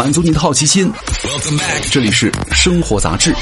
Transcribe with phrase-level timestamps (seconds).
[0.00, 0.90] 满足你的好奇心。
[1.92, 3.34] 这里是生活杂志。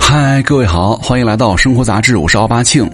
[0.00, 2.90] 嗨，各位好，欢迎来到生活杂志，我是奥巴庆。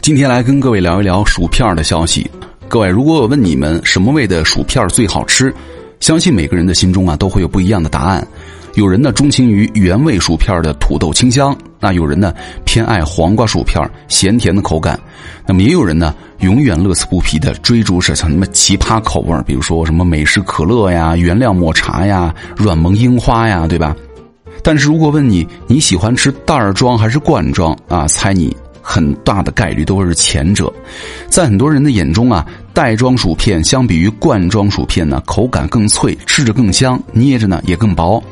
[0.00, 2.28] 今天来跟各位聊一聊薯片的消息。
[2.66, 5.54] 各位，如果我问你们什么味的薯片最好吃，
[6.00, 8.26] 相信每个人的心中啊都会有不一样的答案。
[8.74, 12.32] 有人呢钟情于原味薯片的土豆清香，那有人呢
[12.64, 14.98] 偏爱黄瓜薯片咸甜的口感，
[15.46, 23.94] 那么也有人呢永远乐此不疲的追逐着像什么奇葩口味比如说什么美式可乐呀、原料抹茶呀、软萌樱花呀，对吧？
[24.62, 28.06] 但是如果问你你喜欢吃袋装还是罐装啊？
[28.06, 30.72] 猜你很大的概率都是前者。
[31.28, 38.22] 在很多人的眼中啊，袋装薯片相比于罐装薯片呢，口感更脆，吃着更香，捏着呢也更薄。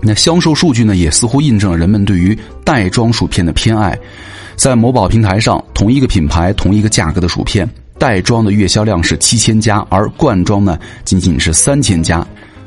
[0.00, 3.98] 那销售数据呢，也似乎印证了人们对于袋装薯片的偏爱。
[4.56, 12.26] 在某宝平台上，同一个品牌、同一个价格的薯片，袋装的月销量是七千家，而罐装呢仅仅是三千家。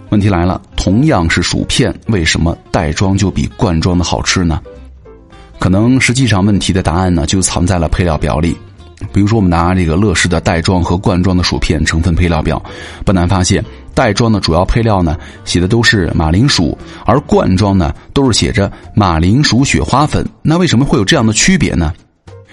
[0.09, 4.61] 问题来了，同样是薯片，为什么袋装就比罐装的好吃呢？
[5.59, 8.55] 可能实际上问题的答案呢，就藏在了配料表里。
[9.13, 12.61] 比如说，我们拿这个乐事的袋装和罐装的薯片成分配料表，
[13.05, 13.63] 不难发现。
[13.93, 20.23] 袋装的主要配料呢，写的都是马铃薯，而罐装呢都是写着马铃薯雪花粉。
[20.43, 21.91] 那为什么会有这样的区别呢？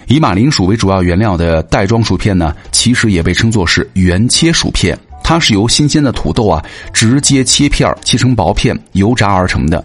[0.07, 4.99] 以马铃薯为主要原料的袋装薯片呢，其实也被称作是原切薯片。
[5.25, 9.83] 它是由新鲜的土豆啊直接切片切成薄片油炸而成的，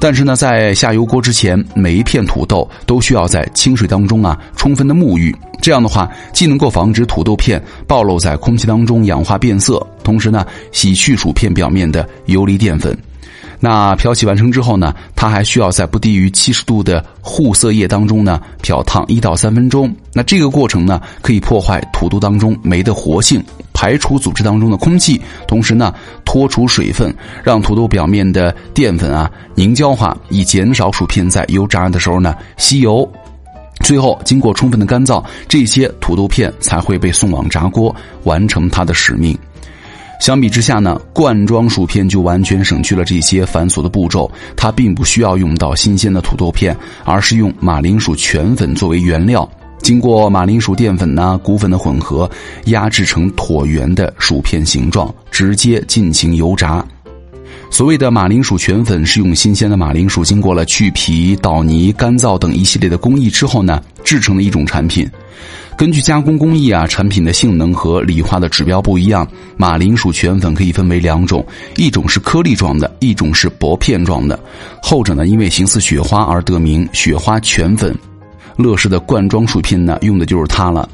[0.00, 5.34] 但是呢，在下油锅之前，每一片土豆都需要在清水当中啊充分的沐浴。
[5.60, 12.98] 这样的话，既能够防止土豆片暴露在空气当中氧化变色，同时呢，洗去薯片表面的游离淀粉。
[13.64, 19.94] 那漂洗完成之后呢，它还需要在不低于七十度的护色液当中呢漂烫一到三分钟。
[20.12, 23.40] 那这个过程呢，可以破坏土豆当中酶的活性，
[23.72, 33.08] 排除组织当中的空气，同时呢脱除水分，让土豆表面的淀粉啊凝胶化，以减少薯片在油炸的时候呢吸油。
[33.84, 37.94] 最后，经过充分的干燥，这些土豆片才会被送往炸锅，
[38.24, 39.38] 完成它的使命。
[40.22, 44.30] 相比之下呢，罐装薯片就完全省去了这些繁琐的步骤。
[44.56, 52.30] 它并不需要用到新鲜的土豆片，而是用马铃薯全粉作为原料，经过马铃薯淀粉呐、谷粉的混合，
[52.66, 56.86] 压制成椭圆的薯片形状，直接进行油炸。
[57.72, 65.10] 所谓的马铃薯全粉是用新鲜的马铃薯经过了去皮、捣泥、干燥等一系列的工艺之后呢，制成的一种产品。
[65.74, 69.26] 根据加工工艺啊，产品的性能和理化的指标不一样。
[69.56, 71.44] 马铃薯全粉可以分为两种，
[71.76, 74.38] 一种是颗粒状的，一种是薄片状的。
[74.82, 77.96] 后者呢，因为形似雪花而得名“雪花全粉”。
[78.58, 80.86] 乐事的罐装薯片呢，用的就是它了。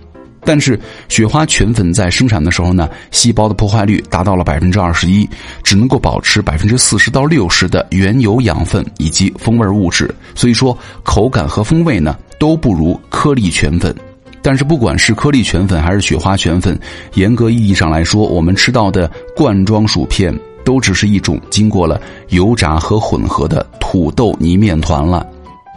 [0.48, 5.28] 但是雪花全粉在生产的时候呢，细胞的破坏率达到了百分之二十一，
[5.62, 13.94] 只能够保持百分之四十到六十的原有养分以及风味物质，所以说口感和风味呢都不如颗粒全粉。
[14.40, 16.80] 但是不管是颗粒全粉还是雪花全粉，
[17.12, 19.06] 严格意义上来说，我们吃到的
[19.36, 22.00] 罐装薯片都只是一种经过了
[22.30, 25.26] 油炸和混合的土豆泥面团了。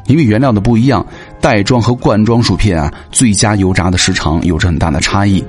[0.07, 1.05] 因为原料的不一样，
[1.41, 5.43] 袋装和罐装薯片啊，最佳油炸的时长有着很大的差异。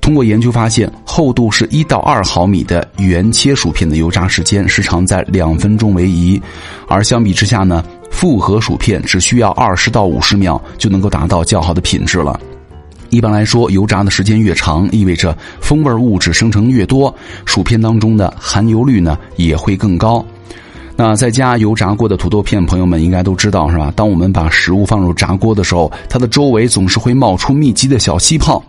[0.00, 6.40] 通过研究发现，厚度是一到二毫米的原切薯片的油炸时间时长在两分钟为宜，
[6.88, 7.84] 而相比之下呢。
[8.10, 12.38] 复合薯片只需要二十到五十秒就能够达到较好的品质了。
[13.08, 17.14] 一般来说，油炸的时间越长，意味着风味物质生成越多，
[17.46, 20.24] 薯片当中的含油率呢也会更高。
[21.02, 23.90] 那在家油炸过的土豆片，朋友们应该都知道是吧？
[23.96, 28.62] 当我们把食物放入炸锅的时候，它的周围总是会冒出密集的小气泡，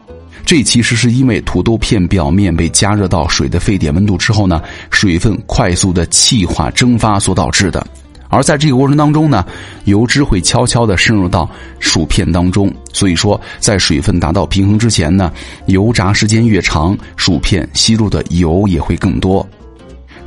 [0.46, 7.86] 这其实是因为土豆片表面被加热到水的沸点温度之后呢，水分快速的气化蒸发所导致的。
[8.30, 9.46] 而在这个过程当中呢，
[9.84, 11.50] 油脂会悄悄地渗入到
[11.82, 15.30] 薯片当中，所以说在水分达到平衡之前呢，
[15.66, 19.46] 油炸时间越长，薯片吸入的油也会更多。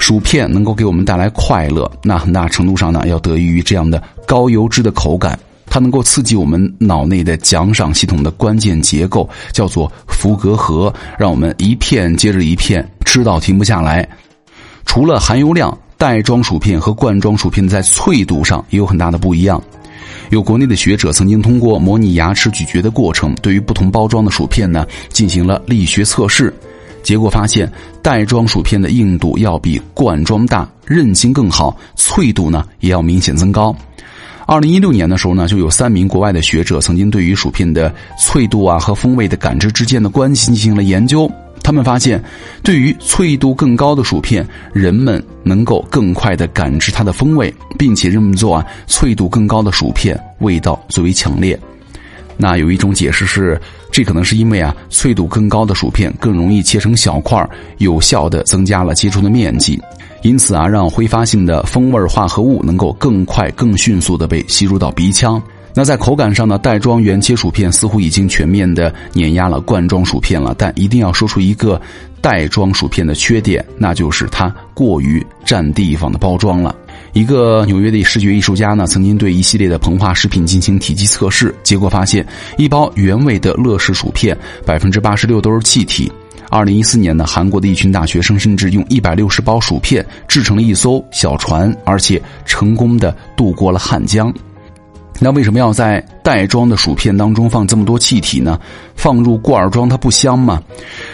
[0.05, 14.06] 薯片能够给我们带来快乐，那很大程度上呢，要得益于这样的高油脂的口感，它能够刺激我们脑内的奖赏系统的关键结构，叫做福格核，让我们一片接着一片吃到停不下来。
[14.85, 15.75] 除了含油量。
[15.97, 19.62] 袋装薯片和罐装薯片在脆度上也有很大的不一样。
[20.29, 26.53] 有国内的学者曾经通过模拟牙齿咀嚼的过程，对于不同包装的薯片呢进行了力学测试，
[27.05, 27.71] 结果发现
[28.03, 33.73] 袋装薯片的硬度要比罐装大，韧性更好，脆度呢也要明显增高。
[34.47, 41.31] 二零一六年的时候呢，就有三名国外的学者曾经对于薯片的脆度啊和风味的感知之间的关系进行了研究。
[41.62, 42.23] 他们发现，
[42.62, 51.59] 对于脆度更高的薯片，人们能够更快的感知它的风味，并且认为做啊脆度更高的薯片味道最为强烈。
[52.36, 53.60] 那有一种解释是，
[53.90, 57.48] 这可能是因为啊脆度更高的薯片更容易切成小块，
[57.78, 59.81] 有效的增加了接触的面积。
[60.22, 65.40] 因此啊，让挥发性的风味化合物能够更快、更迅速地被吸入到鼻腔。
[65.76, 70.54] 那在口感上呢，袋装原切薯片似乎已经全面地碾压了罐装薯片了。
[70.56, 71.81] 但一定要说出一个
[72.20, 76.75] 袋装薯片的缺点，那就是它过于占地方的包装了。
[77.14, 82.26] 一个纽约的视觉艺术家呢，曾经对一系列的膨化食品进行体积测试，结果发现，
[82.58, 86.11] 一包原味的乐事薯片，百分之八十六都是气体。
[86.50, 94.34] 二零一四年呢，韩国的一群大学生甚至用一百六十包薯片制成了一艘小船，而且成功的渡过了汉江。
[95.20, 98.58] 那为什么要在袋装的薯片当中放这么多气体呢？
[98.96, 100.61] 放入罐装它不香吗？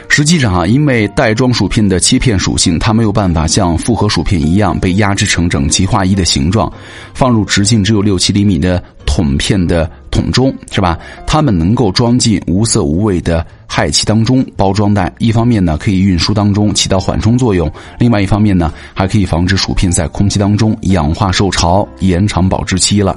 [0.08, 6.72] 实际上啊，因为袋装薯片的切片属性，它没有办法像复合薯片一样被压制成整齐划一的形状，
[7.14, 10.98] 放入直径只有六七厘米的桶片的桶中，是吧？
[11.26, 13.46] 它们能够装进无色无味的。
[13.68, 17.70] 氦气当中，包装袋一方面呢可以运输当中起到缓冲作用，
[18.00, 23.16] 另外一方面呢还可以防止薯片在空气当中氧化受潮，延长保质期了。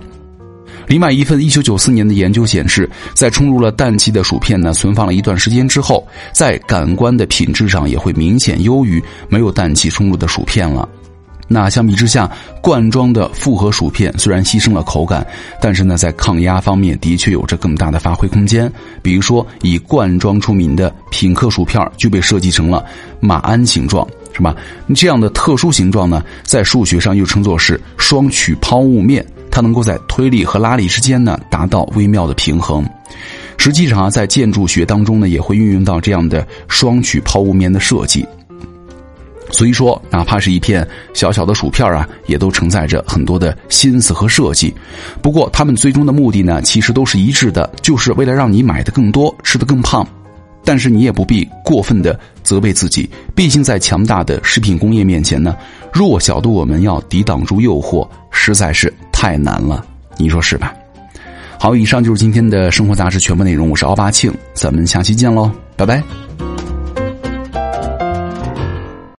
[0.87, 10.87] 另外一份一九九四年的研究显示，在充入了氮气的薯片呢存放了一段时间之后，在感官的品质上也会明显优于没有氮气充入的薯片了。
[11.45, 12.31] 那相比之下，
[12.61, 15.27] 罐装的复合薯片虽然牺牲了口感，
[15.61, 18.71] 但是呢，在抗压方面的确有着更大的发挥空间。
[19.01, 22.83] 比如说，以罐装出名的品客薯片就被设计成了
[23.19, 24.55] 马鞍形状，是吧？
[24.95, 32.83] 这样的特殊形状呢，在数学上又称作是双曲抛物面，它能够在推力和拉力之间呢达到微妙的平衡。
[33.55, 38.25] 实际上啊，在建筑学当中呢，也会运用到这样的双曲抛物面的设计。
[39.51, 44.73] 所以说，哪怕是一片小小的薯片啊，也都承载着很多的心思和设计。
[45.21, 50.05] 不过，他们最终的目的呢，其实都是一致的，就是为了让你买的更多，吃的更胖。
[50.65, 55.55] 但是，你也不必过分的责备自己，毕竟在强大的食品工业面前呢，
[55.93, 58.91] 弱小的我们要抵挡住诱惑，实在是
[59.23, 59.85] 太难了。
[60.17, 60.73] 你说是吧？
[61.57, 63.69] 好，以上就是今天的生活杂志全部内容。
[63.69, 66.03] 我是奥巴庆，咱们下期见喽，拜拜。